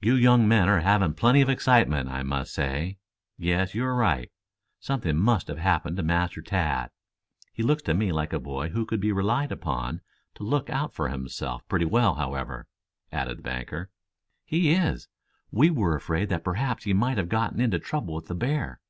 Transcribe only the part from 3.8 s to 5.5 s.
are right. Something must